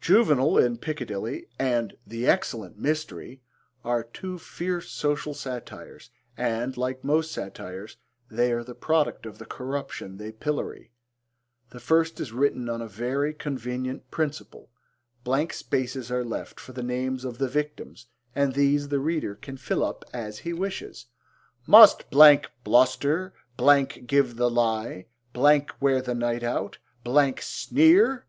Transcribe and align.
Juvenal 0.00 0.56
in 0.56 0.78
Piccadilly 0.78 1.50
and 1.58 1.94
The 2.06 2.26
Excellent 2.26 2.78
Mystery 2.78 3.42
are 3.84 4.02
two 4.02 4.38
fierce 4.38 4.88
social 4.90 5.34
satires 5.34 6.08
and, 6.38 6.74
like 6.78 7.04
most 7.04 7.30
satires, 7.30 7.98
they 8.30 8.50
are 8.52 8.64
the 8.64 8.74
product 8.74 9.26
of 9.26 9.36
the 9.36 9.44
corruption 9.44 10.16
they 10.16 10.32
pillory. 10.32 10.90
The 11.68 11.80
first 11.80 12.18
is 12.18 12.32
written 12.32 12.70
on 12.70 12.80
a 12.80 12.88
very 12.88 13.34
convenient 13.34 14.10
principle. 14.10 14.70
Blank 15.22 15.52
spaces 15.52 16.10
are 16.10 16.24
left 16.24 16.58
for 16.58 16.72
the 16.72 16.82
names 16.82 17.22
of 17.22 17.36
the 17.36 17.48
victims 17.48 18.06
and 18.34 18.54
these 18.54 18.88
the 18.88 19.00
reader 19.00 19.34
can 19.34 19.58
fill 19.58 19.84
up 19.84 20.02
as 20.14 20.38
he 20.38 20.54
wishes. 20.54 21.08
Must 21.66 22.06
bluster, 22.10 23.34
give 24.06 24.36
the 24.36 24.48
lie, 24.48 25.08
wear 25.34 26.00
the 26.00 26.14
night 26.14 26.42
out, 26.42 26.78
sneer! 27.40 28.24